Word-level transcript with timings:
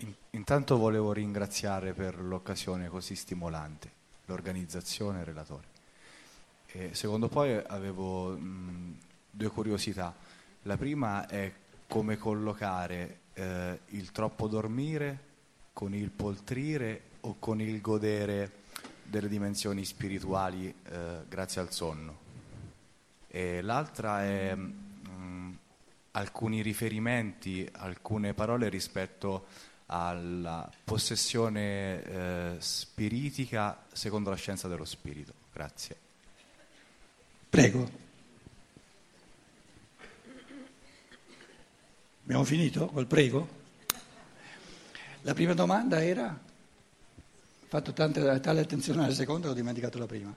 In- 0.00 0.14
intanto 0.30 0.76
volevo 0.76 1.12
ringraziare 1.12 1.94
per 1.94 2.20
l'occasione 2.20 2.88
così 2.88 3.14
stimolante, 3.14 3.90
l'organizzazione 4.26 5.18
e 5.18 5.20
il 5.20 5.26
relatore. 5.26 5.66
E 6.66 6.94
secondo 6.94 7.28
poi 7.28 7.54
avevo 7.54 8.36
mh, 8.36 8.98
due 9.30 9.48
curiosità. 9.48 10.14
La 10.62 10.76
prima 10.76 11.26
è 11.26 11.52
come 11.86 12.18
collocare 12.18 13.20
eh, 13.34 13.80
il 13.90 14.12
troppo 14.12 14.48
dormire 14.48 15.24
con 15.72 15.94
il 15.94 16.10
poltrire 16.10 17.02
o 17.20 17.36
con 17.38 17.60
il 17.60 17.80
godere 17.80 18.64
delle 19.02 19.28
dimensioni 19.28 19.84
spirituali 19.84 20.74
eh, 20.84 21.24
grazie 21.28 21.60
al 21.60 21.72
sonno. 21.72 22.24
E 23.28 23.62
l'altra 23.62 24.22
è 24.24 24.54
mh, 24.54 25.58
alcuni 26.12 26.60
riferimenti, 26.62 27.68
alcune 27.72 28.34
parole 28.34 28.68
rispetto 28.68 29.46
alla 29.86 30.68
possessione 30.84 32.02
eh, 32.02 32.56
spiritica 32.58 33.84
secondo 33.92 34.30
la 34.30 34.36
scienza 34.36 34.68
dello 34.68 34.84
spirito. 34.84 35.32
Grazie. 35.52 35.96
Prego. 37.48 38.04
Abbiamo 42.24 42.44
finito 42.44 42.86
col 42.86 43.06
prego? 43.06 43.48
La 45.22 45.32
prima 45.34 45.54
domanda 45.54 46.02
era? 46.04 46.26
Ho 46.28 47.66
fatto 47.68 47.92
tante, 47.92 48.40
tale 48.40 48.60
attenzione 48.60 49.04
alla 49.04 49.14
seconda, 49.14 49.48
ho 49.48 49.52
dimenticato 49.52 49.98
la 49.98 50.06
prima. 50.06 50.34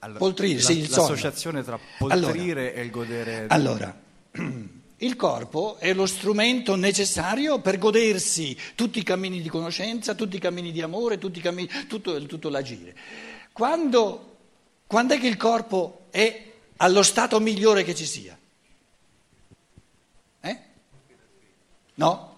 Allora, 0.00 0.18
Poltrire, 0.18 0.60
la- 0.60 0.64
sì, 0.64 0.84
sonno. 0.86 1.08
l'associazione 1.08 1.62
tra 1.64 1.78
poltrire 1.98 2.72
e 2.74 2.82
il 2.82 2.90
godere 2.90 3.46
Allora, 3.50 3.92
il 4.98 5.14
corpo 5.14 5.76
è 5.78 5.92
lo 5.92 6.06
strumento 6.06 6.74
necessario 6.74 7.60
per 7.60 7.78
godersi 7.78 8.56
tutti 8.74 8.98
i 8.98 9.04
cammini 9.04 9.40
di 9.40 9.48
conoscenza, 9.48 10.14
tutti 10.14 10.36
i 10.36 10.40
cammini 10.40 10.72
di 10.72 10.82
amore, 10.82 11.18
cammini, 11.18 11.68
tutto, 11.86 12.20
tutto 12.26 12.48
l'agire. 12.48 12.96
Quando, 13.52 14.36
quando 14.86 15.14
è 15.14 15.20
che 15.20 15.28
il 15.28 15.36
corpo 15.36 16.06
è 16.10 16.52
allo 16.78 17.02
stato 17.02 17.38
migliore 17.38 17.84
che 17.84 17.94
ci 17.94 18.06
sia? 18.06 18.36
Eh? 20.40 20.58
No? 21.94 22.36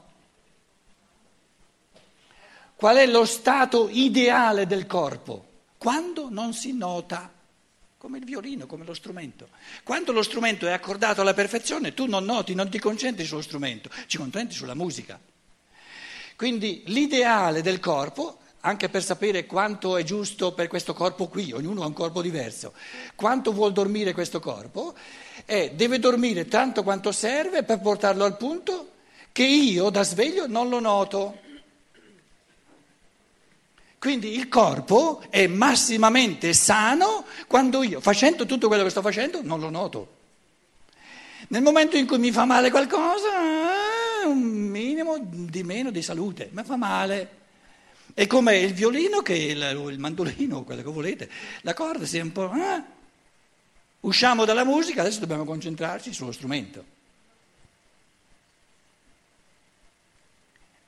Qual 2.75 2.97
è 2.97 3.07
lo 3.07 3.25
stato 3.25 3.89
ideale 3.91 4.67
del 4.67 4.87
corpo? 4.87 5.47
Quando 5.79 6.29
non 6.31 6.53
si 6.53 6.75
nota, 6.75 7.31
come 8.01 8.17
il 8.17 8.25
violino, 8.25 8.65
come 8.65 8.87
lo 8.87 8.95
strumento. 8.95 9.51
Quando 9.83 10.13
lo 10.13 10.23
strumento 10.23 10.67
è 10.67 10.73
accordato 10.73 11.21
alla 11.21 11.35
perfezione, 11.35 11.93
tu 11.93 12.07
non 12.07 12.25
noti, 12.25 12.55
non 12.55 12.71
ti 12.71 12.79
concentri 12.79 13.27
sullo 13.27 13.43
strumento, 13.43 13.91
ci 14.07 14.17
concentri 14.17 14.57
sulla 14.57 14.73
musica. 14.73 15.21
Quindi 16.35 16.83
l'ideale 16.87 17.61
del 17.61 17.79
corpo, 17.79 18.39
anche 18.61 18.89
per 18.89 19.05
sapere 19.05 19.45
quanto 19.45 19.99
è 19.99 20.03
giusto 20.03 20.55
per 20.55 20.67
questo 20.67 20.95
corpo 20.95 21.29
qui, 21.29 21.53
ognuno 21.53 21.83
ha 21.83 21.87
un 21.87 21.93
corpo 21.93 22.23
diverso, 22.23 22.73
quanto 23.15 23.53
vuol 23.53 23.73
dormire 23.73 24.15
questo 24.15 24.41
corpo, 24.41 24.95
è 25.45 25.73
deve 25.75 25.99
dormire 25.99 26.47
tanto 26.47 26.83
quanto 26.83 27.13
serve 27.13 27.65
per 27.65 27.81
portarlo 27.81 28.25
al 28.25 28.39
punto 28.39 28.93
che 29.31 29.45
io 29.45 29.91
da 29.91 30.05
sveglio 30.05 30.47
non 30.47 30.71
lo 30.71 30.81
noto. 30.81 31.39
Quindi 34.01 34.35
il 34.35 34.49
corpo 34.49 35.23
è 35.29 35.47
massimamente 35.47 36.55
sano 36.55 37.27
quando 37.47 37.83
io, 37.83 38.01
facendo 38.01 38.47
tutto 38.47 38.67
quello 38.67 38.83
che 38.83 38.89
sto 38.89 39.03
facendo, 39.03 39.43
non 39.43 39.61
lo 39.61 39.69
noto. 39.69 40.17
Nel 41.49 41.61
momento 41.61 41.99
in 41.99 42.07
cui 42.07 42.19
mi 42.19 42.33
fa 42.33 42.47
male 42.47 42.71
qualcosa, 42.71 43.29
eh, 44.23 44.27
un 44.27 44.39
minimo 44.39 45.19
di 45.21 45.63
meno 45.65 45.91
di 45.91 46.01
salute, 46.01 46.49
ma 46.53 46.65
fa 46.65 46.77
male. 46.77 47.37
È 48.15 48.27
come 48.27 48.61
il 48.61 48.73
violino 48.73 49.21
che 49.21 49.35
il, 49.35 49.91
il 49.91 49.99
mandolino, 49.99 50.65
quello 50.65 50.83
che 50.83 50.91
volete, 50.91 51.31
la 51.61 51.75
corda 51.75 52.07
si 52.07 52.17
è 52.17 52.23
un 52.23 52.33
po'... 52.33 52.51
eh. 52.55 52.83
Usciamo 54.01 54.47
dalla 54.47 54.65
musica, 54.65 55.03
adesso 55.03 55.21
dobbiamo 55.21 55.45
concentrarci 55.45 56.15
sullo 56.15 56.33
strumento. 56.33 56.83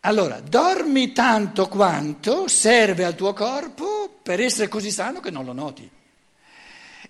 Allora, 0.04 0.40
dormi 0.40 1.12
tanto 1.12 1.68
quanto 1.68 2.48
serve 2.48 3.04
al 3.04 3.14
tuo 3.14 3.32
corpo 3.32 4.18
per 4.20 4.40
essere 4.40 4.66
così 4.66 4.90
sano 4.90 5.20
che 5.20 5.30
non 5.30 5.44
lo 5.44 5.52
noti. 5.52 5.88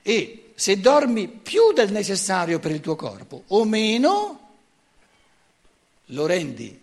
E 0.03 0.53
se 0.55 0.79
dormi 0.79 1.27
più 1.27 1.73
del 1.73 1.91
necessario 1.91 2.59
per 2.59 2.73
il 2.73 2.81
tuo 2.81 2.95
corpo 2.95 3.45
o 3.47 3.65
meno, 3.65 4.41
lo 6.07 6.27
rendi 6.27 6.81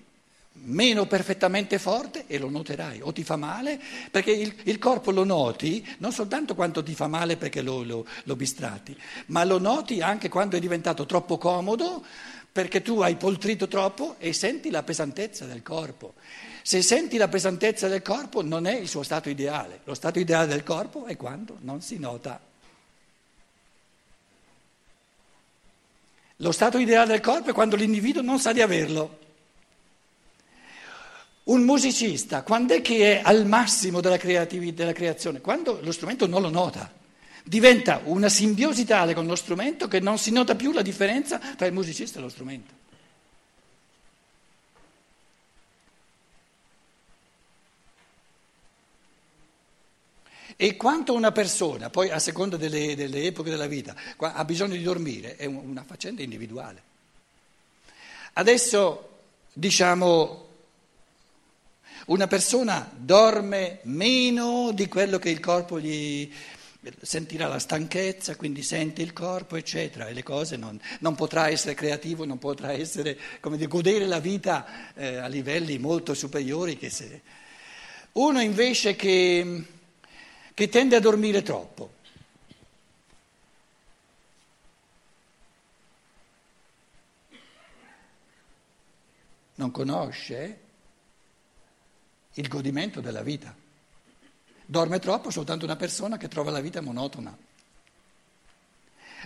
meno 0.61 1.05
perfettamente 1.05 1.77
forte 1.77 2.25
e 2.27 2.37
lo 2.37 2.49
noterai. 2.49 3.01
O 3.01 3.13
ti 3.13 3.23
fa 3.23 3.35
male, 3.35 3.79
perché 4.09 4.31
il, 4.31 4.53
il 4.63 4.79
corpo 4.79 5.11
lo 5.11 5.23
noti 5.23 5.87
non 5.99 6.11
soltanto 6.11 6.55
quando 6.55 6.81
ti 6.83 6.95
fa 6.95 7.07
male 7.07 7.37
perché 7.37 7.61
lo, 7.61 7.83
lo, 7.83 8.05
lo 8.23 8.35
bistratti, 8.35 8.97
ma 9.27 9.43
lo 9.43 9.59
noti 9.59 10.01
anche 10.01 10.27
quando 10.27 10.57
è 10.57 10.59
diventato 10.59 11.05
troppo 11.05 11.37
comodo 11.37 12.03
perché 12.51 12.81
tu 12.81 12.99
hai 13.01 13.15
poltrito 13.15 13.67
troppo 13.67 14.15
e 14.19 14.33
senti 14.33 14.69
la 14.69 14.83
pesantezza 14.83 15.45
del 15.45 15.61
corpo. 15.61 16.13
Se 16.61 16.81
senti 16.81 17.17
la 17.17 17.27
pesantezza 17.27 17.87
del 17.87 18.01
corpo 18.01 18.41
non 18.41 18.67
è 18.67 18.75
il 18.75 18.87
suo 18.87 19.03
stato 19.03 19.29
ideale, 19.29 19.81
lo 19.85 19.93
stato 19.93 20.19
ideale 20.19 20.47
del 20.47 20.63
corpo 20.63 21.05
è 21.05 21.15
quando 21.15 21.57
non 21.61 21.81
si 21.81 21.97
nota. 21.97 22.39
Lo 26.41 26.51
stato 26.51 26.77
ideale 26.77 27.11
del 27.11 27.21
corpo 27.21 27.49
è 27.49 27.53
quando 27.53 27.75
l'individuo 27.75 28.21
non 28.21 28.39
sa 28.39 28.53
di 28.53 28.61
averlo. 28.61 29.17
Un 31.43 31.63
musicista, 31.63 32.43
quando 32.43 32.75
è 32.75 32.81
che 32.81 33.19
è 33.19 33.21
al 33.23 33.45
massimo 33.45 33.99
della, 34.01 34.17
creazione? 34.17 35.41
Quando 35.41 35.79
lo 35.81 35.91
strumento 35.91 36.27
non 36.27 36.41
lo 36.41 36.49
nota. 36.49 36.98
Diventa 37.49 38.01
una 38.03 38.29
simbiosi 38.29 38.85
tale 38.85 39.15
con 39.15 39.25
lo 39.25 39.35
strumento 39.35 39.87
che 39.87 39.99
non 39.99 40.19
si 40.19 40.29
nota 40.29 40.53
più 40.53 40.71
la 40.71 40.83
differenza 40.83 41.39
tra 41.39 41.65
il 41.65 41.73
musicista 41.73 42.19
e 42.19 42.21
lo 42.21 42.29
strumento. 42.29 42.73
E 50.55 50.77
quanto 50.77 51.15
una 51.15 51.31
persona, 51.31 51.89
poi 51.89 52.11
a 52.11 52.19
seconda 52.19 52.55
delle, 52.55 52.95
delle 52.95 53.23
epoche 53.23 53.49
della 53.49 53.65
vita, 53.65 53.95
ha 54.17 54.45
bisogno 54.45 54.75
di 54.75 54.83
dormire, 54.83 55.35
è 55.35 55.45
un- 55.45 55.55
una 55.55 55.83
faccenda 55.83 56.21
individuale. 56.21 56.83
Adesso 58.33 59.09
diciamo 59.53 60.47
una 62.05 62.27
persona 62.27 62.87
dorme 62.95 63.79
meno 63.85 64.71
di 64.71 64.87
quello 64.87 65.17
che 65.17 65.31
il 65.31 65.39
corpo 65.39 65.79
gli 65.79 66.31
sentirà 67.01 67.47
la 67.47 67.59
stanchezza, 67.59 68.35
quindi 68.35 68.63
sente 68.63 69.01
il 69.01 69.11
corpo, 69.11 69.57
eccetera, 69.57 70.07
e 70.07 70.13
le 70.13 70.23
cose 70.23 70.55
non, 70.55 70.79
non 70.99 71.15
potrà 71.15 71.49
essere 71.49 71.73
creativo, 71.73 72.25
non 72.25 72.39
potrà 72.39 72.71
essere, 72.71 73.17
come 73.41 73.57
dire, 73.57 73.67
godere 73.67 74.05
la 74.05 74.19
vita 74.19 74.93
eh, 74.93 75.17
a 75.17 75.27
livelli 75.27 75.77
molto 75.77 76.13
superiori. 76.13 76.77
Se... 76.89 77.21
Uno 78.13 78.41
invece 78.41 78.95
che, 78.95 79.63
che 80.53 80.69
tende 80.69 80.95
a 80.95 80.99
dormire 80.99 81.41
troppo. 81.41 81.97
Non 89.55 89.71
conosce 89.71 90.59
il 92.35 92.47
godimento 92.47 93.01
della 93.01 93.21
vita. 93.21 93.53
Dorme 94.71 94.99
troppo 94.99 95.31
soltanto 95.31 95.65
una 95.65 95.75
persona 95.75 96.17
che 96.17 96.27
trova 96.27 96.51
la 96.51 96.59
vita 96.59 96.79
monotona. 96.79 97.35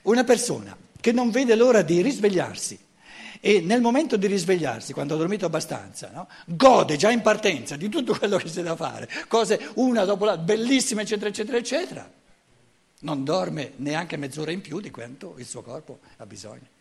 Una 0.04 0.24
persona 0.24 0.74
che 1.02 1.12
non 1.12 1.32
vede 1.32 1.56
l'ora 1.56 1.82
di 1.82 2.02
risvegliarsi 2.02 2.80
e 3.42 3.60
nel 3.60 3.82
momento 3.82 4.16
di 4.16 4.28
risvegliarsi, 4.28 4.94
quando 4.94 5.16
ha 5.16 5.18
dormito 5.18 5.46
abbastanza, 5.46 6.12
no, 6.14 6.30
gode 6.46 6.96
già 6.96 7.12
in 7.12 7.20
partenza 7.20 7.76
di 7.76 7.90
tutto 7.90 8.18
quello 8.18 8.38
che 8.38 8.50
c'è 8.50 8.62
da 8.62 8.78
fare, 8.78 9.10
cose 9.28 9.60
una 9.76 10.06
dopo 10.06 10.24
l'altra, 10.24 10.46
bellissime, 10.46 11.02
eccetera, 11.02 11.28
eccetera, 11.28 11.58
eccetera. 11.58 12.10
Non 13.00 13.26
dorme 13.26 13.74
neanche 13.76 14.16
mezz'ora 14.16 14.52
in 14.52 14.62
più 14.62 14.80
di 14.80 14.92
quanto 14.92 15.36
il 15.40 15.46
suo 15.46 15.62
corpo 15.62 16.00
ha 16.16 16.26
bisogno. 16.26 16.73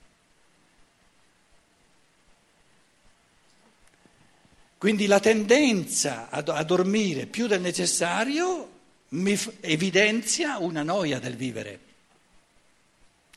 Quindi 4.82 5.06
la 5.06 5.20
tendenza 5.20 6.26
a, 6.28 6.64
dormire 6.64 7.26
più 7.26 7.46
del 7.46 7.60
necessario 7.60 8.68
mi 9.10 9.38
evidenzia 9.60 10.58
una 10.58 10.82
noia 10.82 11.20
del 11.20 11.36
vivere. 11.36 11.78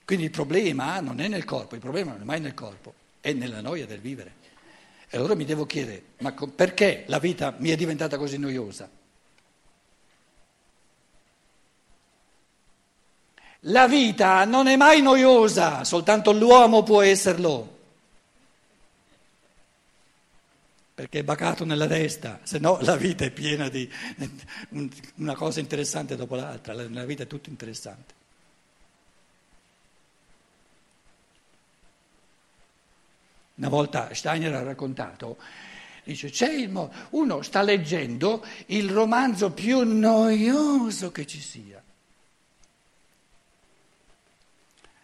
Quindi 0.04 0.26
il 0.26 0.32
problema 0.32 1.00
non 1.02 1.20
è 1.20 1.28
nel 1.28 1.46
corpo, 1.46 1.76
il 1.76 1.82
problema 1.82 2.14
non 2.14 2.22
è 2.22 2.24
mai 2.24 2.40
nel 2.40 2.56
corpo, 2.56 2.96
è 3.22 3.32
nella 3.34 3.62
noia 3.62 3.86
del 3.86 4.00
vivere. 4.00 4.34
E 5.08 5.18
allora 5.18 5.36
mi 5.36 5.46
devo 5.46 5.68
chiedere, 5.68 6.02
ma 6.22 6.32
perché 6.34 7.04
la 7.10 7.20
vita 7.20 7.54
mi 7.60 7.70
è 7.70 7.76
diventata 7.76 8.18
così 8.18 8.40
noiosa? 8.40 8.90
La 13.60 13.88
vita 13.88 14.46
non 14.46 14.66
è 14.66 14.76
mai 14.78 15.04
noiosa, 15.04 15.84
soltanto 15.84 16.32
l'uomo 16.32 16.82
può 16.82 17.04
esserlo. 17.04 17.75
Perché 20.96 21.20
è 21.20 21.24
bacato 21.24 21.66
nella 21.66 21.88
testa, 21.88 22.40
se 22.44 22.58
no 22.58 22.80
la 22.82 22.96
vita 22.96 23.26
è 23.26 23.30
piena 23.30 23.68
di 23.68 23.88
una 25.16 25.36
cosa 25.36 25.60
interessante 25.60 26.16
dopo 26.16 26.36
l'altra, 26.36 26.74
la 26.74 27.04
vita 27.04 27.24
è 27.24 27.28
tutto 27.28 27.50
interessante. 27.50 28.14
Una 33.56 33.68
volta 33.68 34.14
Steiner 34.14 34.54
ha 34.54 34.64
raccontato, 34.64 35.38
dice, 36.06 36.30
c'è 36.30 36.54
il 36.54 36.70
mo- 36.70 36.92
uno 37.12 37.42
sta 37.42 37.62
leggendo 37.62 38.46
il 38.68 38.90
romanzo 38.90 39.52
più 39.52 39.84
noioso 39.84 41.12
che 41.12 41.28
ci 41.28 41.42
sia. 41.42 41.84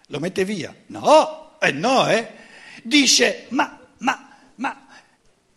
Lo 0.07 0.19
mette 0.19 0.45
via? 0.45 0.73
No, 0.87 1.59
eh 1.59 1.71
no, 1.71 2.07
eh. 2.07 2.29
Dice, 2.83 3.47
ma, 3.49 3.79
ma, 3.99 4.30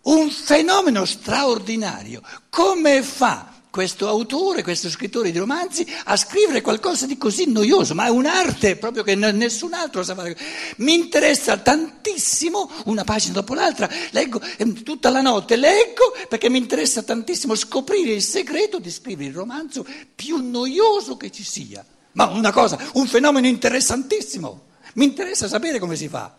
un 0.05 0.31
fenomeno 0.31 1.05
straordinario, 1.05 2.23
come 2.51 3.03
fa 3.03 3.55
questo 3.75 4.07
autore, 4.07 4.63
questo 4.63 4.89
scrittore 4.89 5.33
di 5.33 5.39
romanzi 5.39 5.85
a 6.05 6.17
scrivere 6.17 6.61
qualcosa 6.61 7.07
di 7.07 7.19
così 7.19 7.51
noioso, 7.51 7.93
ma 7.95 8.07
è 8.07 8.09
un'arte 8.09 8.77
proprio 8.77 9.03
che 9.03 9.17
nessun 9.17 9.75
altro 9.75 10.05
sa 10.05 10.15
fare. 10.15 10.39
Mi 10.77 10.95
interessa 10.95 11.57
tantissimo, 11.57 12.71
una 12.85 13.03
pagina 13.03 13.33
dopo 13.33 13.53
l'altra, 13.53 13.91
leggo 14.13 14.41
ehm, 14.59 14.85
tutta 14.85 15.11
la 15.11 15.23
notte, 15.23 15.57
leggo 15.57 16.15
perché 16.29 16.49
mi 16.49 16.59
interessa 16.59 17.03
tantissimo 17.03 17.57
scoprire 17.57 18.13
il 18.13 18.23
segreto 18.23 18.79
di 18.79 18.93
scrivere 18.93 19.31
il 19.31 19.35
romanzo 19.35 19.85
più 20.15 20.37
noioso 20.37 21.17
che 21.17 21.33
ci 21.33 21.43
sia. 21.43 21.85
Ma 22.13 22.27
una 22.27 22.53
cosa, 22.53 22.79
un 22.93 23.09
fenomeno 23.09 23.49
interessantissimo, 23.49 24.67
mi 24.95 25.05
interessa 25.05 25.49
sapere 25.49 25.81
come 25.81 25.97
si 25.97 26.07
fa. 26.07 26.33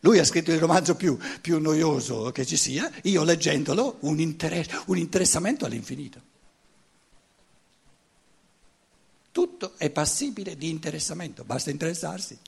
Lui 0.00 0.18
ha 0.18 0.24
scritto 0.24 0.52
il 0.52 0.60
romanzo 0.60 0.94
più, 0.94 1.18
più 1.40 1.58
noioso 1.58 2.30
che 2.30 2.46
ci 2.46 2.56
sia, 2.56 2.90
io 3.02 3.24
leggendolo 3.24 3.96
un, 4.00 4.20
interess- 4.20 4.84
un 4.86 4.96
interessamento 4.96 5.64
all'infinito. 5.64 6.20
Tutto 9.32 9.72
è 9.76 9.90
passibile 9.90 10.56
di 10.56 10.68
interessamento, 10.68 11.42
basta 11.42 11.70
interessarsi. 11.70 12.38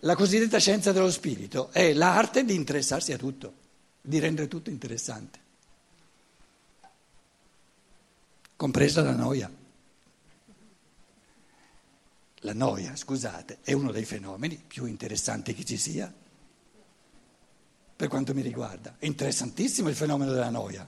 La 0.00 0.14
cosiddetta 0.14 0.58
scienza 0.58 0.92
dello 0.92 1.10
spirito 1.10 1.70
è 1.72 1.92
l'arte 1.92 2.44
di 2.44 2.54
interessarsi 2.54 3.12
a 3.12 3.16
tutto, 3.16 3.54
di 4.00 4.18
rendere 4.18 4.48
tutto 4.48 4.70
interessante 4.70 5.43
compresa 8.56 9.02
la 9.02 9.14
noia. 9.14 9.50
La 12.38 12.52
noia, 12.52 12.94
scusate, 12.94 13.58
è 13.62 13.72
uno 13.72 13.90
dei 13.90 14.04
fenomeni 14.04 14.56
più 14.56 14.84
interessanti 14.84 15.54
che 15.54 15.64
ci 15.64 15.78
sia, 15.78 16.12
per 17.96 18.08
quanto 18.08 18.34
mi 18.34 18.42
riguarda. 18.42 18.96
È 18.98 19.06
interessantissimo 19.06 19.88
il 19.88 19.94
fenomeno 19.94 20.32
della 20.32 20.50
noia, 20.50 20.86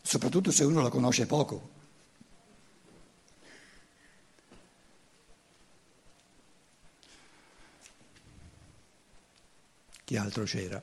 soprattutto 0.00 0.52
se 0.52 0.64
uno 0.64 0.82
la 0.82 0.90
conosce 0.90 1.26
poco. 1.26 1.78
Chi 10.04 10.16
altro 10.16 10.44
c'era? 10.44 10.82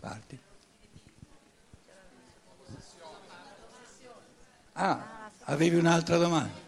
Parti. 0.00 0.45
Ah, 4.78 5.30
avevi 5.44 5.76
un'altra 5.76 6.18
domanda? 6.18 6.64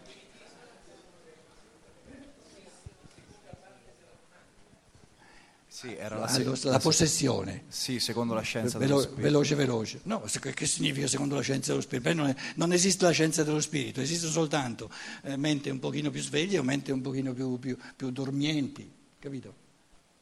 Sì, 5.67 5.95
era 5.95 6.17
la, 6.17 6.27
se- 6.27 6.43
la, 6.67 6.79
possessione. 6.79 7.63
Sì, 7.67 7.99
secondo 7.99 8.33
la 8.33 8.41
scienza 8.41 8.79
Velo- 8.79 8.95
dello 8.95 9.01
spirito. 9.01 9.21
Veloce, 9.21 9.55
veloce. 9.55 9.99
No, 10.03 10.21
che 10.21 10.65
significa 10.65 11.07
secondo 11.07 11.35
la 11.35 11.41
scienza 11.41 11.69
dello 11.69 11.81
spirito? 11.81 12.13
Non, 12.13 12.27
è, 12.27 12.35
non, 12.55 12.73
esiste 12.73 13.05
la 13.05 13.11
scienza 13.11 13.43
dello 13.43 13.61
spirito, 13.61 14.01
esiste 14.01 14.27
soltanto 14.27 14.91
eh, 15.21 15.37
mente 15.37 15.69
un 15.69 15.79
pochino 15.79 16.09
più 16.09 16.21
sveglie 16.21 16.57
o 16.57 16.63
mente 16.63 16.91
un 16.91 17.01
pochino 17.01 17.31
più, 17.31 17.59
più, 17.59 17.77
più 17.95 18.09
dormienti, 18.09 18.91
capito? 19.19 19.53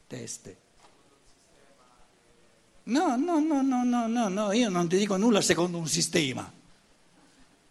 Teste. 0.06 0.56
No, 2.84 3.16
no, 3.16 3.40
no, 3.40 3.62
no, 3.62 3.82
no, 3.82 4.06
no, 4.06 4.28
no, 4.28 4.52
io 4.52 4.68
non 4.68 4.88
ti 4.88 4.98
dico 4.98 5.16
nulla 5.16 5.40
secondo 5.40 5.78
un 5.78 5.88
sistema. 5.88 6.57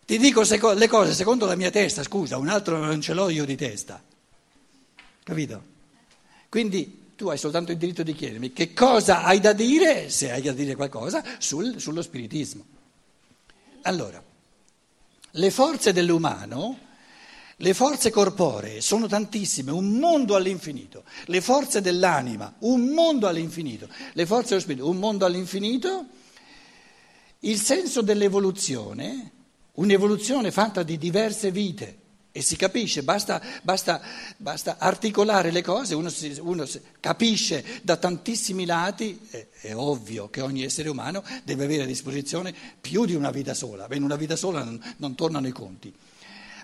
Ti 0.08 0.18
dico 0.20 0.42
le 0.74 0.88
cose 0.88 1.14
secondo 1.14 1.46
la 1.46 1.58
mia 1.58 1.70
testa, 1.70 2.02
scusa, 2.02 2.38
un 2.38 2.48
altro 2.48 2.78
non 2.78 3.02
ce 3.02 3.14
l'ho 3.14 3.28
io 3.28 3.44
di 3.44 3.58
testa. 3.58 4.02
Capito? 5.22 5.62
Quindi 6.48 7.12
tu 7.18 7.28
hai 7.28 7.38
soltanto 7.38 7.74
il 7.74 7.78
diritto 7.78 8.04
di 8.04 8.14
chiedermi 8.14 8.54
che 8.54 8.74
cosa 8.74 9.26
hai 9.26 9.42
da 9.42 9.52
dire, 9.52 10.10
se 10.10 10.32
hai 10.32 10.42
da 10.42 10.54
dire 10.54 10.76
qualcosa, 10.76 11.22
sul, 11.40 11.82
sullo 11.82 12.02
spiritismo. 12.02 12.66
Allora, 13.82 14.24
le 15.30 15.52
forze 15.52 15.92
dell'umano, 15.92 16.80
le 17.58 17.74
forze 17.74 18.10
corporee 18.10 18.80
sono 18.80 19.08
tantissime, 19.08 19.72
un 19.72 19.90
mondo 19.90 20.36
all'infinito. 20.36 21.04
Le 21.26 21.42
forze 21.42 21.82
dell'anima, 21.82 22.56
un 22.60 22.86
mondo 22.94 23.28
all'infinito. 23.28 23.90
Le 24.14 24.26
forze 24.26 24.52
dello 24.52 24.62
spirito, 24.62 24.88
un 24.88 25.00
mondo 25.00 25.26
all'infinito. 25.26 26.06
Il 27.40 27.60
senso 27.60 28.02
dell'evoluzione 28.02 29.32
un'evoluzione 29.78 30.52
fatta 30.52 30.84
di 30.84 30.98
diverse 30.98 31.52
vite. 31.52 32.06
E 32.32 32.44
si 32.44 32.56
capisce, 32.56 33.02
basta, 33.02 33.42
basta, 33.64 34.00
basta 34.38 34.76
articolare 34.78 35.50
le 35.50 35.64
cose, 35.64 35.96
uno, 35.96 36.10
si, 36.10 36.38
uno 36.40 36.68
si, 36.68 36.80
capisce 37.00 37.66
da 37.82 37.98
tantissimi 37.98 38.66
lati, 38.66 39.20
è, 39.32 39.48
è, 39.62 39.76
ovvio 39.76 40.30
che 40.30 40.42
ogni 40.42 40.64
essere 40.64 40.90
umano 40.90 41.24
deve 41.44 41.64
avere 41.64 41.84
a 41.84 41.88
disposizione 41.88 42.54
più 42.80 43.06
di 43.06 43.16
una 43.16 43.32
vita 43.32 43.56
sola, 43.56 43.88
in 43.90 44.04
una 44.04 44.18
vita 44.18 44.36
sola 44.36 44.64
non, 44.64 44.80
non 44.98 45.16
tornano 45.16 45.48
i 45.48 45.52
conti. 45.52 45.92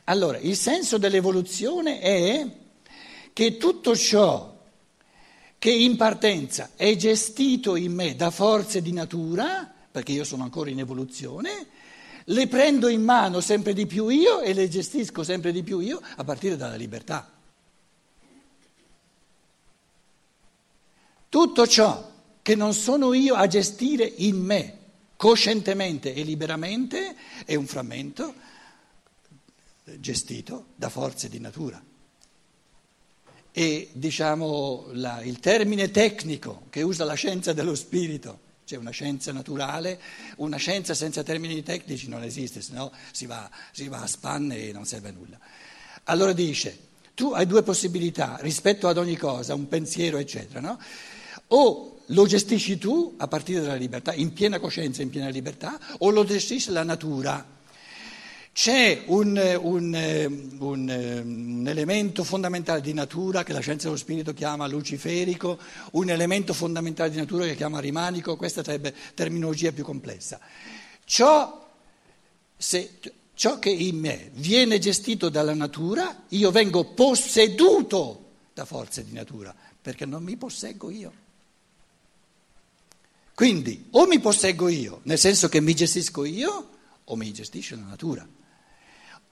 Allora, 0.04 0.38
il 0.38 0.56
senso 0.56 1.00
dell'evoluzione 1.00 2.00
è 2.02 2.48
che 3.34 3.58
tutto 3.58 3.96
ciò 3.96 4.56
che 5.58 5.72
in 5.72 5.96
partenza 5.96 6.72
è 6.76 6.96
gestito 6.96 7.76
in 7.76 7.94
me 7.94 8.16
da 8.16 8.30
forze 8.30 8.80
di 8.80 8.92
natura, 8.92 9.74
perché 9.90 10.12
io 10.12 10.24
sono 10.24 10.44
ancora 10.44 10.70
in 10.70 10.78
evoluzione, 10.78 11.68
le 12.26 12.48
prendo 12.48 12.88
in 12.88 13.04
mano 13.04 13.42
sempre 13.42 13.74
di 13.74 13.86
più 13.86 14.08
io 14.08 14.42
e 14.42 14.54
le 14.54 14.70
gestisco 14.70 15.24
sempre 15.24 15.52
di 15.52 15.64
più 15.64 15.80
io 15.80 16.02
a 16.16 16.24
partire 16.24 16.56
dalla 16.56 16.76
libertà. 16.76 17.30
Tutto 21.30 21.68
ciò 21.68 22.12
che 22.42 22.56
non 22.56 22.74
sono 22.74 23.14
io 23.14 23.36
a 23.36 23.48
gestire 23.48 24.06
in 24.06 24.38
me, 24.38 24.78
coscientemente 25.16 26.14
e 26.14 26.24
liberamente, 26.24 27.16
è 27.46 27.56
un 27.56 27.66
frammento 27.66 28.34
gestito 30.00 30.68
da 30.76 30.90
forze 30.90 31.30
di 31.30 31.40
natura. 31.40 31.82
E 33.52 33.90
diciamo 33.94 34.88
la, 34.92 35.22
il 35.22 35.40
termine 35.40 35.92
tecnico 35.92 36.64
che 36.70 36.82
usa 36.82 37.04
la 37.04 37.14
scienza 37.14 37.54
dello 37.54 37.76
spirito 37.76 38.52
c'è 38.66 38.78
una 38.78 38.92
scienza 38.92 39.32
naturale, 39.32 40.00
una 40.38 40.58
scienza 40.58 40.94
senza 40.94 41.24
termini 41.24 41.64
tecnici 41.64 42.08
non 42.08 42.24
esiste, 42.24 42.62
se 42.62 42.74
no 42.74 42.92
si 43.12 43.26
va, 43.26 43.50
si 43.72 43.88
va 43.88 44.02
a 44.02 44.08
spanne 44.08 44.70
e 44.70 44.72
non 44.72 44.86
serve 44.86 45.10
a 45.10 45.12
nulla. 45.12 45.40
Allora 46.06 46.34
dice, 46.34 46.78
tu 47.14 47.32
hai 47.32 47.46
due 47.46 47.64
possibilità 47.64 48.38
rispetto 48.42 48.88
ad 48.88 48.98
ogni 48.98 49.18
cosa, 49.18 49.54
un 49.54 49.68
pensiero, 49.68 50.18
eccetera, 50.18 50.60
no? 50.60 50.80
O 51.48 52.00
lo 52.08 52.26
gestisci 52.26 52.78
tu 52.78 53.16
a 53.18 53.28
partire 53.28 53.62
dalla 53.62 53.76
libertà, 53.76 54.14
in 54.14 54.34
piena 54.34 54.60
coscienza, 54.60 55.02
in 55.02 55.10
piena 55.10 55.30
libertà, 55.30 55.80
o 56.00 56.10
lo 56.10 56.24
gestisce 56.26 56.72
la 56.72 56.84
natura. 56.84 57.62
C'è 58.54 59.06
un, 59.08 59.36
un, 59.62 60.54
un, 60.60 61.24
un, 61.26 61.68
elemento 61.68 62.24
fondamentale 62.24 62.82
di 62.82 62.94
natura 62.94 63.44
che 63.44 63.52
la 63.52 63.62
scienza 63.62 63.86
dello 63.86 63.98
spirito 63.98 64.32
chiama 64.32 64.68
luciferico, 64.68 65.58
un 65.94 66.12
elemento 66.12 66.54
fondamentale 66.54 67.10
di 67.10 67.18
natura 67.18 67.46
che 67.46 67.56
chiama 67.56 67.80
rimanico, 67.80 68.36
questa 68.36 68.64
sarebbe 68.64 68.94
terminologia 69.16 69.72
più 69.72 69.84
complessa. 69.84 70.40
Ciò, 71.04 71.68
se, 72.56 73.00
ciò 73.34 73.58
che 73.58 73.72
in 73.72 73.98
me 73.98 74.30
viene 74.36 74.78
gestito 74.78 75.30
dalla 75.30 75.56
natura, 75.56 76.26
io 76.30 76.52
vengo 76.52 76.94
posseduto 76.94 78.26
da 78.54 78.66
forze 78.66 79.04
di 79.04 79.14
natura, 79.14 79.54
perché 79.82 80.06
non 80.06 80.22
mi 80.22 80.38
posseggo 80.38 80.92
io. 80.92 81.12
Quindi 83.34 83.88
o 83.90 84.06
mi 84.06 84.20
posseggo 84.20 84.68
io, 84.68 85.00
nel 85.04 85.18
senso 85.18 85.50
che 85.50 85.60
mi 85.60 85.74
gestisco 85.74 86.24
io, 86.24 86.70
o 87.06 87.16
mi 87.16 87.34
gestisce 87.34 87.76
la 87.76 87.82
natura. 87.82 88.42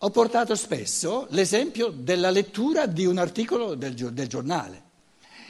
Ho 0.04 0.10
portato 0.10 0.56
spesso 0.56 1.28
l'esempio 1.30 1.90
della 1.90 2.32
lettura 2.32 2.88
di 2.88 3.06
un 3.06 3.20
articolo 3.20 3.76
del, 3.76 3.94
del, 3.94 4.28
giornale. 4.28 4.84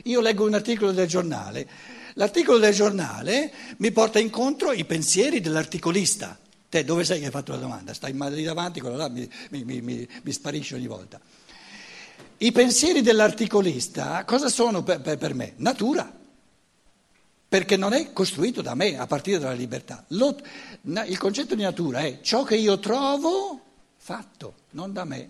Io 0.03 0.19
leggo 0.19 0.45
un 0.45 0.53
articolo 0.53 0.91
del 0.91 1.07
giornale, 1.07 1.67
l'articolo 2.15 2.57
del 2.57 2.73
giornale 2.73 3.53
mi 3.77 3.91
porta 3.91 4.19
incontro 4.19 4.73
i 4.73 4.83
pensieri 4.83 5.39
dell'articolista, 5.39 6.37
Te 6.67 6.85
dove 6.85 7.03
sei 7.03 7.19
che 7.19 7.25
hai 7.25 7.31
fatto 7.31 7.51
la 7.51 7.57
domanda? 7.57 7.93
Stai 7.93 8.13
lì 8.13 8.43
davanti, 8.43 8.79
quello 8.79 8.95
là 8.95 9.09
mi, 9.09 9.29
mi, 9.49 9.63
mi, 9.65 9.81
mi, 9.81 10.31
sparisce 10.31 10.75
ogni 10.75 10.87
volta. 10.87 11.19
I 12.37 12.51
pensieri 12.53 13.01
dell'articolista 13.01 14.23
cosa 14.23 14.47
sono 14.47 14.81
per, 14.81 15.01
per, 15.01 15.17
per 15.17 15.33
me? 15.33 15.53
Natura 15.57 16.19
perché 17.47 17.75
non 17.75 17.91
è 17.91 18.13
costruito 18.13 18.61
da 18.61 18.73
me 18.73 18.97
a 18.97 19.05
partire 19.05 19.37
dalla 19.37 19.53
libertà. 19.53 20.05
Lo, 20.09 20.33
il 20.83 21.17
concetto 21.17 21.55
di 21.55 21.63
natura 21.63 21.99
è 21.99 22.19
ciò 22.21 22.43
che 22.43 22.55
io 22.55 22.79
trovo 22.79 23.70
fatto, 24.01 24.55
non 24.71 24.91
da 24.93 25.05
me. 25.05 25.29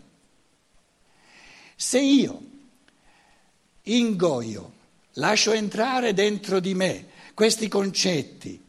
Se 1.75 1.99
io 1.99 2.41
ingoio, 3.83 4.73
lascio 5.15 5.51
entrare 5.51 6.13
dentro 6.13 6.61
di 6.61 6.73
me 6.73 7.07
questi 7.33 7.67
concetti, 7.67 8.63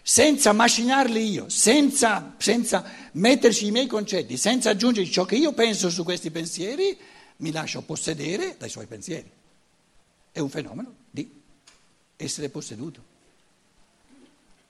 senza 0.00 0.52
macinarli 0.52 1.30
io, 1.30 1.48
senza, 1.50 2.34
senza 2.38 2.82
metterci 3.12 3.66
i 3.66 3.70
miei 3.70 3.86
concetti, 3.86 4.38
senza 4.38 4.70
aggiungere 4.70 5.06
ciò 5.06 5.26
che 5.26 5.36
io 5.36 5.52
penso 5.52 5.90
su 5.90 6.02
questi 6.02 6.30
pensieri, 6.30 6.96
mi 7.36 7.52
lascio 7.52 7.82
possedere 7.82 8.56
dai 8.58 8.70
suoi 8.70 8.86
pensieri. 8.86 9.30
È 10.32 10.38
un 10.38 10.48
fenomeno 10.48 10.94
di 11.10 11.30
essere 12.16 12.48
posseduto. 12.48 13.04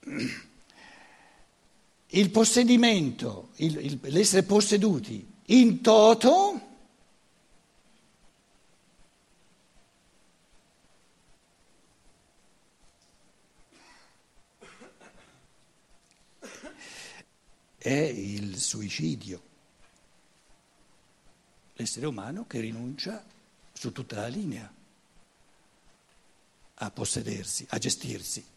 Il 2.15 2.29
possedimento, 2.29 3.49
il, 3.55 3.75
il, 3.77 3.99
l'essere 4.03 4.43
posseduti 4.43 5.27
in 5.47 5.81
toto 5.81 6.61
è 17.79 17.89
il 17.89 18.59
suicidio. 18.59 19.41
L'essere 21.73 22.05
umano 22.05 22.45
che 22.45 22.59
rinuncia 22.59 23.25
su 23.73 23.91
tutta 23.91 24.17
la 24.17 24.27
linea 24.27 24.71
a 26.75 26.91
possedersi, 26.91 27.65
a 27.69 27.79
gestirsi. 27.79 28.52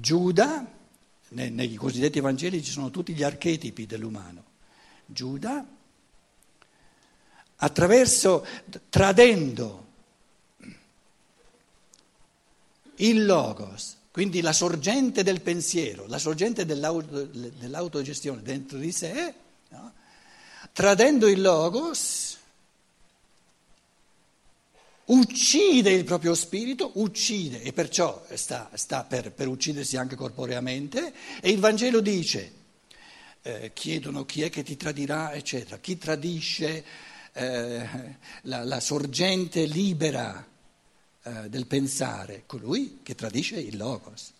Giuda, 0.00 0.64
nei, 1.30 1.50
nei 1.50 1.74
cosiddetti 1.74 2.20
Vangeli 2.20 2.62
ci 2.62 2.70
sono 2.70 2.90
tutti 2.90 3.14
gli 3.14 3.24
archetipi 3.24 3.84
dell'umano. 3.84 4.44
Giuda, 5.04 5.66
attraverso, 7.56 8.46
tradendo 8.88 9.86
il 12.96 13.24
logos, 13.24 13.96
quindi 14.12 14.40
la 14.40 14.52
sorgente 14.52 15.24
del 15.24 15.40
pensiero, 15.40 16.06
la 16.06 16.18
sorgente 16.18 16.64
dell'auto, 16.64 17.24
dell'autogestione 17.24 18.42
dentro 18.42 18.78
di 18.78 18.92
sé, 18.92 19.34
no? 19.70 19.92
tradendo 20.72 21.26
il 21.26 21.40
logos, 21.40 22.27
uccide 25.08 25.90
il 25.90 26.04
proprio 26.04 26.34
spirito, 26.34 26.92
uccide 26.94 27.62
e 27.62 27.72
perciò 27.72 28.24
sta, 28.34 28.70
sta 28.74 29.04
per, 29.04 29.32
per, 29.32 29.48
uccidersi 29.48 29.96
anche 29.96 30.16
corporeamente 30.16 31.12
e 31.40 31.50
il 31.50 31.60
Vangelo 31.60 32.00
dice, 32.00 32.52
eh, 33.42 33.70
chiedono 33.72 34.24
chi 34.24 34.42
è 34.42 34.50
che 34.50 34.62
ti 34.62 34.76
tradirà, 34.76 35.32
eccetera, 35.32 35.78
chi 35.78 35.96
tradisce 35.96 36.84
eh, 37.32 37.88
la, 38.42 38.64
la, 38.64 38.80
sorgente 38.80 39.64
libera 39.64 40.46
eh, 41.22 41.48
del 41.48 41.66
pensare, 41.66 42.42
colui 42.46 43.00
che 43.02 43.14
tradisce 43.14 43.58
il 43.58 43.76
Logos 43.76 44.32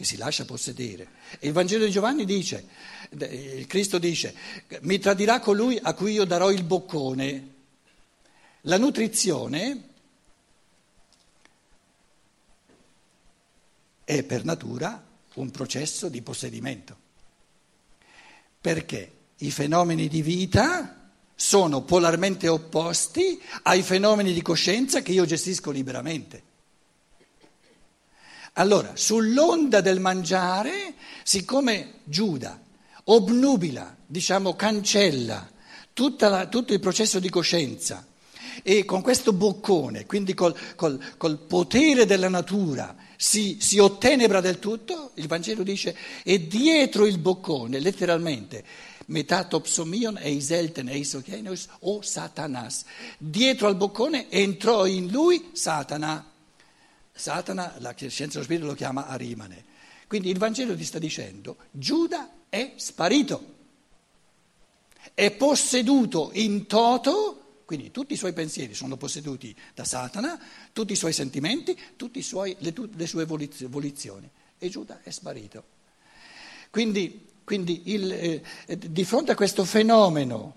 che 0.00 0.06
si 0.06 0.16
lascia 0.16 0.46
possedere. 0.46 1.08
E 1.38 1.48
il 1.48 1.52
Vangelo 1.52 1.84
di 1.84 1.90
Giovanni 1.90 2.24
dice, 2.24 2.64
il 3.10 3.66
Cristo 3.66 3.98
dice, 3.98 4.34
mi 4.80 4.98
tradirà 4.98 5.40
colui 5.40 5.78
a 5.80 5.92
cui 5.92 6.12
io 6.12 6.24
darò 6.24 6.50
il 6.50 6.62
boccone. 6.62 7.58
La 8.62 8.76
nutrizione 8.76 9.88
è 14.04 14.22
per 14.22 14.44
natura 14.44 15.02
un 15.34 15.50
processo 15.50 16.08
di 16.08 16.20
possedimento, 16.20 16.96
perché 18.60 19.12
i 19.38 19.50
fenomeni 19.50 20.08
di 20.08 20.20
vita 20.20 21.10
sono 21.34 21.82
polarmente 21.82 22.48
opposti 22.48 23.40
ai 23.62 23.82
fenomeni 23.82 24.34
di 24.34 24.42
coscienza 24.42 25.00
che 25.00 25.12
io 25.12 25.24
gestisco 25.24 25.70
liberamente. 25.70 26.42
Allora, 28.54 28.94
sull'onda 28.94 29.80
del 29.80 30.00
mangiare, 30.00 30.94
siccome 31.22 32.00
Giuda 32.04 32.60
obnubila, 33.04 33.96
diciamo 34.06 34.54
cancella 34.54 35.50
la, 35.94 36.46
tutto 36.48 36.72
il 36.72 36.80
processo 36.80 37.18
di 37.18 37.30
coscienza, 37.30 38.06
e 38.62 38.84
con 38.84 39.02
questo 39.02 39.32
boccone, 39.32 40.06
quindi 40.06 40.34
col, 40.34 40.56
col, 40.76 41.00
col 41.16 41.38
potere 41.38 42.06
della 42.06 42.28
natura, 42.28 42.94
si, 43.16 43.58
si, 43.60 43.78
ottenebra 43.78 44.40
del 44.40 44.58
tutto, 44.58 45.10
il 45.14 45.26
Vangelo 45.26 45.62
dice, 45.62 45.94
e 46.22 46.46
dietro 46.46 47.06
il 47.06 47.18
boccone, 47.18 47.78
letteralmente, 47.78 48.64
metatopsomion 49.06 50.18
eiselten 50.18 50.88
eisochenos 50.88 51.68
o 51.80 52.00
satanas, 52.00 52.84
dietro 53.18 53.66
al 53.66 53.76
boccone 53.76 54.30
entrò 54.30 54.86
in 54.86 55.08
lui 55.10 55.50
Satana. 55.52 56.24
Satana, 57.12 57.74
la 57.78 57.94
scienza 57.94 58.34
dello 58.34 58.44
spirito 58.44 58.66
lo 58.66 58.74
chiama 58.74 59.06
Arimane. 59.06 59.64
Quindi 60.06 60.30
il 60.30 60.38
Vangelo 60.38 60.74
ti 60.74 60.84
sta 60.84 60.98
dicendo, 60.98 61.56
Giuda 61.70 62.30
è 62.48 62.72
sparito, 62.76 63.54
è 65.14 65.30
posseduto 65.30 66.30
in 66.34 66.66
toto 66.66 67.39
quindi 67.70 67.92
tutti 67.92 68.14
i 68.14 68.16
suoi 68.16 68.32
pensieri 68.32 68.74
sono 68.74 68.96
posseduti 68.96 69.54
da 69.76 69.84
Satana, 69.84 70.36
tutti 70.72 70.92
i 70.92 70.96
suoi 70.96 71.12
sentimenti, 71.12 71.78
tutte 71.94 72.18
le, 72.58 72.74
le, 72.96 73.06
sue 73.06 73.24
volizioni. 73.24 74.28
E 74.58 74.68
Giuda 74.68 74.98
è 75.04 75.10
sparito. 75.10 75.62
Quindi, 76.68 77.28
quindi 77.44 77.82
il, 77.92 78.10
eh, 78.10 78.42
di 78.76 79.04
fronte 79.04 79.30
a 79.30 79.36
questo 79.36 79.64
fenomeno 79.64 80.56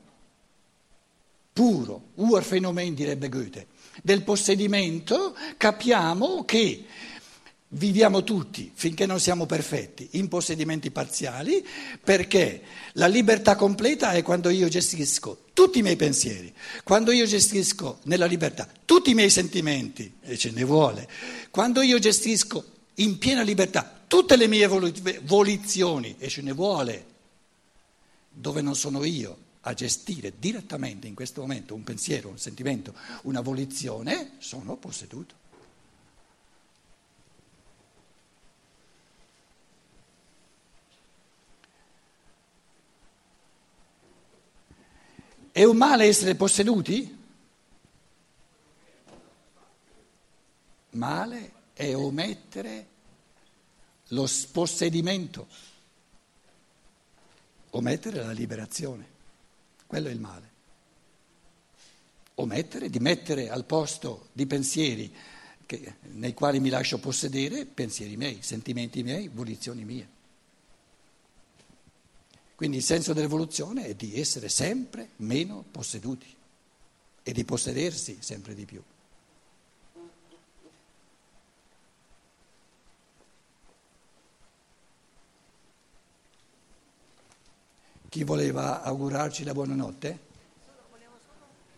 puro, 1.53 2.05
Urphänomen 2.15 2.95
direbbe 2.95 3.29
Goethe, 3.29 3.67
del 4.01 4.23
possedimento, 4.23 5.35
capiamo 5.57 6.43
che 6.45 6.83
Viviamo 7.75 8.23
tutti, 8.23 8.71
finché 8.71 9.07
non 9.07 9.19
siamo 9.19 9.47
perfetti, 9.47 10.09
in 10.11 10.27
possedimenti 10.27 10.91
parziali, 10.91 11.65
perché 12.03 12.61
la 12.93 13.07
libertà 13.07 13.55
completa 13.55 14.11
è 14.11 14.21
quando 14.21 14.49
io 14.49 14.67
gestisco 14.67 15.45
tutti 15.53 15.79
i 15.79 15.81
miei 15.81 15.95
pensieri, 15.95 16.53
quando 16.83 17.11
io 17.11 17.25
gestisco 17.25 17.97
nella 18.03 18.27
libertà 18.27 18.69
tutti 18.85 19.09
i 19.09 19.15
miei 19.15 19.31
sentimenti, 19.31 20.17
e 20.21 20.37
ce 20.37 20.51
ne 20.51 20.63
vuole, 20.63 21.09
quando 21.49 21.81
io 21.81 21.97
gestisco 21.97 22.63
in 22.95 23.17
piena 23.17 23.41
libertà 23.41 24.01
tutte 24.05 24.35
le 24.35 24.45
mie 24.45 24.67
volizioni, 25.23 26.15
e 26.19 26.27
ce 26.27 26.43
ne 26.43 26.51
vuole, 26.51 27.05
dove 28.29 28.61
non 28.61 28.75
sono 28.75 29.03
io 29.03 29.35
a 29.61 29.73
gestire 29.73 30.33
direttamente 30.37 31.07
in 31.07 31.15
questo 31.15 31.41
momento 31.41 31.73
un 31.73 31.83
pensiero, 31.83 32.29
un 32.29 32.37
sentimento, 32.37 32.93
una 33.23 33.41
volizione, 33.41 34.33
sono 34.37 34.75
posseduto. 34.75 35.41
È 45.53 45.63
un 45.63 45.77
male 45.77 46.05
essere 46.05 46.33
posseduti? 46.33 47.15
Male 50.89 51.51
è 51.73 51.93
omettere 51.93 52.87
lo 54.07 54.25
spossedimento, 54.25 55.47
omettere 57.69 58.23
la 58.23 58.31
liberazione. 58.31 59.05
Quello 59.85 60.07
è 60.07 60.11
il 60.11 60.19
male. 60.19 60.51
Omettere 62.33 62.89
di 62.89 62.97
mettere 62.97 63.51
al 63.51 63.65
posto 63.65 64.29
di 64.31 64.47
pensieri 64.47 65.13
che, 65.67 65.97
nei 66.13 66.33
quali 66.33 66.59
mi 66.59 66.69
lascio 66.69 66.97
possedere 66.97 67.67
pensieri 67.67 68.17
miei, 68.17 68.41
sentimenti 68.41 69.03
miei, 69.03 69.27
volizioni 69.27 69.83
mie. 69.83 70.12
Quindi 72.55 72.77
il 72.77 72.83
senso 72.83 73.13
dell'evoluzione 73.13 73.85
è 73.85 73.95
di 73.95 74.19
essere 74.19 74.47
sempre 74.47 75.09
meno 75.17 75.63
posseduti 75.69 76.35
e 77.23 77.31
di 77.31 77.43
possedersi 77.45 78.17
sempre 78.21 78.53
di 78.53 78.65
più. 78.65 78.81
Chi 88.09 88.23
voleva 88.23 88.83
augurarci 88.83 89.43
la 89.43 89.53
buonanotte? 89.53 90.19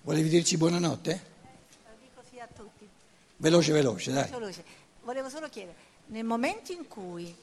Volevi 0.01 0.27
dirci 0.27 0.58
buonanotte? 0.58 1.24
Dico 2.01 2.22
sì 2.29 2.39
a 2.39 2.48
tutti. 2.53 2.88
Veloce, 3.38 3.72
veloce, 3.72 4.12
dai. 4.12 4.29
Veloce. 4.29 4.63
Volevo 5.03 5.29
solo 5.29 5.48
chiedere, 5.48 5.77
nel 6.08 6.25
momento 6.25 6.74
in 6.74 6.88
cui 6.89 7.34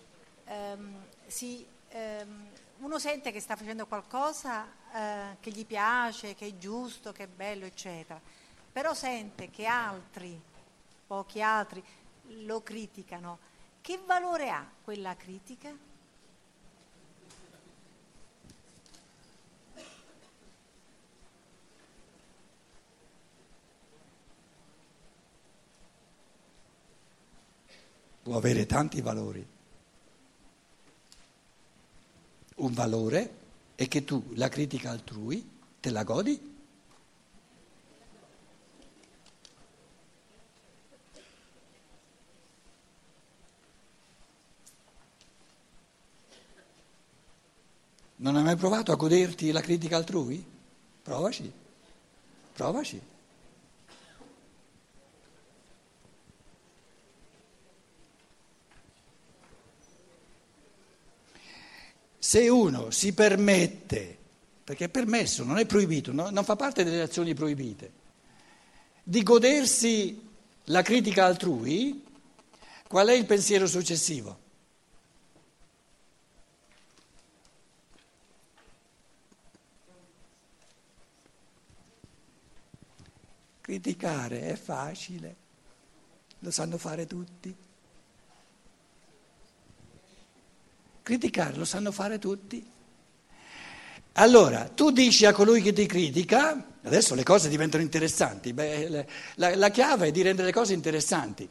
ehm, 0.44 0.94
si, 1.26 1.64
ehm, 1.88 2.48
uno 2.82 2.98
sente 2.98 3.30
che 3.30 3.40
sta 3.40 3.54
facendo 3.54 3.86
qualcosa 3.86 4.66
eh, 4.92 5.36
che 5.38 5.50
gli 5.50 5.64
piace, 5.64 6.34
che 6.34 6.46
è 6.46 6.58
giusto, 6.58 7.12
che 7.12 7.24
è 7.24 7.28
bello, 7.28 7.64
eccetera, 7.64 8.20
però 8.72 8.92
sente 8.92 9.50
che 9.50 9.66
altri, 9.66 10.40
pochi 11.06 11.40
altri, 11.40 11.82
lo 12.44 12.60
criticano, 12.62 13.38
che 13.80 14.00
valore 14.04 14.50
ha 14.50 14.68
quella 14.82 15.14
critica? 15.16 15.90
Può 28.22 28.36
avere 28.36 28.66
tanti 28.66 29.00
valori. 29.00 29.61
Un 32.62 32.74
valore 32.74 33.34
è 33.74 33.88
che 33.88 34.04
tu 34.04 34.22
la 34.34 34.48
critica 34.48 34.90
altrui 34.90 35.44
te 35.80 35.90
la 35.90 36.04
godi 36.04 36.50
Non 48.22 48.36
hai 48.36 48.44
mai 48.44 48.54
provato 48.54 48.92
a 48.92 48.94
goderti 48.94 49.50
la 49.50 49.60
critica 49.60 49.96
altrui? 49.96 50.46
Provaci, 51.02 51.52
provaci. 52.52 53.11
Se 62.32 62.48
uno 62.48 62.90
si 62.90 63.12
permette, 63.12 64.16
perché 64.64 64.86
è 64.86 64.88
permesso, 64.88 65.44
non 65.44 65.58
è 65.58 65.66
proibito, 65.66 66.12
no? 66.12 66.30
non 66.30 66.44
fa 66.44 66.56
parte 66.56 66.82
delle 66.82 67.02
azioni 67.02 67.34
proibite, 67.34 67.92
di 69.02 69.22
godersi 69.22 70.30
la 70.64 70.80
critica 70.80 71.26
altrui, 71.26 72.02
qual 72.88 73.08
è 73.08 73.12
il 73.12 73.26
pensiero 73.26 73.66
successivo? 73.66 74.38
Criticare 83.60 84.40
è 84.44 84.56
facile, 84.56 85.36
lo 86.38 86.50
sanno 86.50 86.78
fare 86.78 87.06
tutti. 87.06 87.54
Criticare 91.02 91.56
lo 91.56 91.64
sanno 91.64 91.90
fare 91.90 92.18
tutti. 92.18 92.64
Allora, 94.14 94.68
tu 94.68 94.90
dici 94.90 95.24
a 95.24 95.32
colui 95.32 95.62
che 95.62 95.72
ti 95.72 95.86
critica, 95.86 96.74
adesso 96.82 97.14
le 97.14 97.22
cose 97.22 97.48
diventano 97.48 97.82
interessanti, 97.82 98.52
beh, 98.52 99.06
la, 99.36 99.56
la, 99.56 99.70
chiave 99.70 100.08
è 100.08 100.10
di 100.10 100.20
rendere 100.20 100.48
le 100.48 100.52
cose 100.52 100.74
interessanti. 100.74 101.48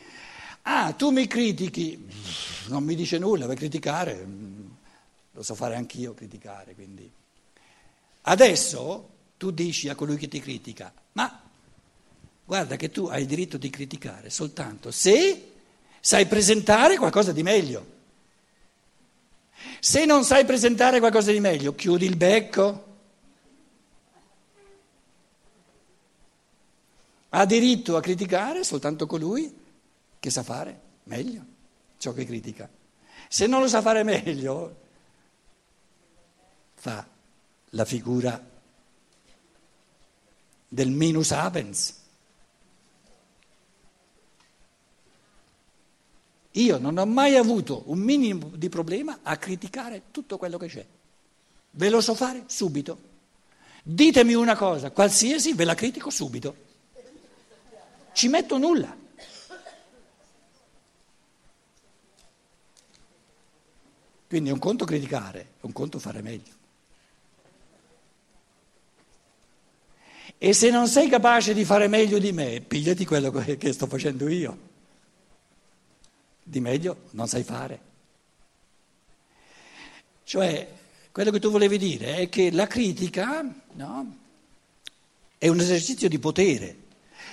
Ah, 0.64 0.94
tu 0.94 1.10
mi 1.10 1.26
critichi, 1.26 2.08
non 2.68 2.84
mi 2.84 2.94
dice 2.94 3.18
nulla, 3.18 3.46
vuoi 3.46 3.58
criticare? 3.58 4.26
Lo 5.32 5.42
so 5.42 5.56
fare 5.56 5.76
anch'io, 5.76 6.14
criticare, 6.14 6.76
quindi. 6.76 7.12
Adesso 8.24 9.10
tu 9.38 9.50
dici 9.50 9.90
a 9.90 9.96
colui 9.96 10.18
che 10.18 10.28
ti 10.28 10.40
critica, 10.40 10.94
ma 11.14 11.42
guarda 12.46 12.76
che 12.76 12.92
tu 12.92 13.06
hai 13.08 13.22
il 13.22 13.28
diritto 13.28 13.58
di 13.58 13.70
criticare 13.72 14.30
soltanto 14.30 14.92
se 14.92 15.52
sai 16.00 16.28
presentare 16.28 16.98
qualcosa 16.98 17.32
di 17.32 17.42
meglio. 17.42 17.91
Se 19.80 20.06
non 20.06 20.24
sai 20.24 20.46
presentare 20.46 21.00
qualcosa 21.00 21.32
di 21.32 21.40
meglio, 21.40 21.76
chiudi 21.76 22.06
il 22.06 22.16
becco. 22.16 22.90
Ha 27.30 27.46
diritto 27.46 27.96
a 27.96 28.02
criticare 28.02 28.64
soltanto 28.64 29.06
colui 29.06 29.58
che 30.20 30.30
sa 30.30 30.44
fare 30.44 30.80
meglio 31.04 31.52
ciò 32.02 32.14
che 32.14 32.26
critica. 32.26 32.68
Se 33.28 33.46
non 33.46 33.62
lo 33.62 33.68
sa 33.68 33.82
fare 33.82 34.04
meglio, 34.04 34.76
fa 36.74 37.08
la 37.70 37.86
figura 37.86 38.44
del 40.68 40.90
minus 40.90 41.32
abens. 41.32 42.00
Io 46.56 46.78
non 46.78 46.98
ho 46.98 47.06
mai 47.06 47.36
avuto 47.36 47.84
un 47.86 48.00
minimo 48.00 48.52
di 48.56 48.68
problema 48.68 49.20
a 49.24 49.38
criticare 49.38 50.04
tutto 50.12 50.38
quello 50.38 50.58
che 50.58 50.68
c'è. 50.68 50.86
Ve 51.72 51.90
lo 51.90 52.02
so 52.02 52.14
fare 52.14 52.44
subito. 52.48 53.10
Ditemi 53.84 54.34
una 54.34 54.58
cosa, 54.58 54.92
qualsiasi, 54.92 55.54
ve 55.54 55.64
la 55.64 55.76
critico 55.76 56.10
subito. 56.10 56.70
Ci 58.12 58.28
metto 58.28 58.58
nulla. 58.58 58.98
Quindi 64.28 64.50
è 64.50 64.54
un 64.54 64.60
conto 64.60 64.86
criticare, 64.86 65.40
è 65.62 65.66
un 65.66 65.72
conto 65.72 66.00
fare 66.00 66.22
meglio. 66.22 66.60
E 70.38 70.54
se 70.54 70.70
non 70.70 70.88
sei 70.88 71.08
capace 71.08 71.54
di 71.54 71.64
fare 71.64 71.88
meglio 71.88 72.18
di 72.18 72.32
me, 72.34 72.62
pigliati 72.62 73.06
quello 73.06 73.32
che 73.32 73.72
sto 73.72 73.88
facendo 73.88 74.28
io 74.28 74.70
di 76.52 76.60
meglio 76.60 77.04
non 77.12 77.30
sai 77.30 77.44
fare. 77.44 77.80
Cioè, 80.26 80.68
quello 81.12 81.32
che 81.32 81.40
tu 81.40 81.50
volevi 81.50 81.78
dire 81.78 82.18
è 82.18 82.30
che 82.30 82.52
la 82.52 82.68
critica 82.68 83.42
no, 83.74 84.16
è 85.38 85.48
un 85.48 85.60
esercizio 85.60 86.10
di 86.10 86.20
potere, 86.20 86.76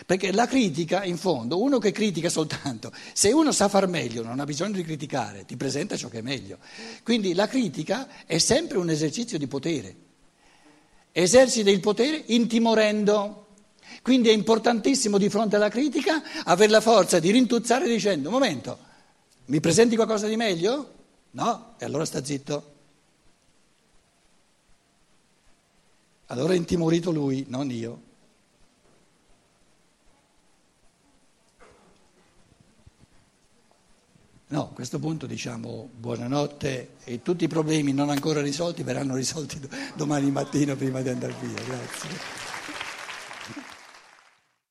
perché 0.06 0.30
la 0.30 0.46
critica, 0.46 1.02
in 1.04 1.16
fondo, 1.16 1.60
uno 1.60 1.78
che 1.78 1.90
critica 1.90 2.28
soltanto, 2.28 2.92
se 3.12 3.32
uno 3.32 3.50
sa 3.50 3.68
far 3.68 3.88
meglio, 3.88 4.22
non 4.22 4.38
ha 4.38 4.44
bisogno 4.44 4.76
di 4.76 4.84
criticare, 4.84 5.44
ti 5.44 5.56
presenta 5.56 5.96
ciò 5.96 6.08
che 6.08 6.20
è 6.20 6.22
meglio. 6.22 6.58
Quindi 7.02 7.34
la 7.34 7.48
critica 7.48 8.24
è 8.24 8.38
sempre 8.38 8.78
un 8.78 8.88
esercizio 8.88 9.36
di 9.36 9.48
potere. 9.48 9.96
Esercita 11.10 11.70
il 11.70 11.80
potere 11.80 12.22
intimorendo. 12.26 13.46
Quindi 14.02 14.28
è 14.28 14.32
importantissimo 14.32 15.18
di 15.18 15.28
fronte 15.28 15.56
alla 15.56 15.70
critica 15.70 16.22
avere 16.44 16.70
la 16.70 16.80
forza 16.80 17.18
di 17.18 17.32
rintuzzare 17.32 17.88
dicendo, 17.88 18.30
momento, 18.30 18.86
mi 19.48 19.60
presenti 19.60 19.96
qualcosa 19.96 20.26
di 20.26 20.36
meglio? 20.36 20.94
No? 21.32 21.74
E 21.78 21.84
allora 21.84 22.04
sta 22.04 22.22
zitto. 22.22 22.74
Allora 26.26 26.52
è 26.52 26.56
intimorito 26.56 27.10
lui, 27.10 27.46
non 27.48 27.70
io. 27.70 28.06
No, 34.50 34.62
a 34.62 34.74
questo 34.74 34.98
punto 34.98 35.26
diciamo 35.26 35.90
buonanotte 35.94 36.96
e 37.04 37.20
tutti 37.22 37.44
i 37.44 37.48
problemi 37.48 37.92
non 37.92 38.08
ancora 38.08 38.40
risolti 38.40 38.82
verranno 38.82 39.14
risolti 39.14 39.60
domani 39.94 40.30
mattina 40.30 40.74
prima 40.74 41.00
di 41.02 41.08
andare 41.10 41.34
via. 41.40 41.62
Grazie. 41.64 42.57